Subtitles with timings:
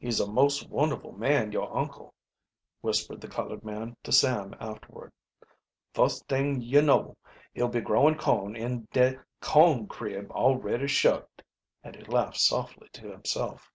[0.00, 2.12] "He's a most wonderful man, yo' uncle!"
[2.80, 5.12] whispered the colored man to Sam afterward.
[5.94, 7.16] "Fust t'ing yo' know
[7.54, 11.44] he'll be growin' corn in de com crib already shucked!"
[11.84, 13.70] and he laughed softly to himself.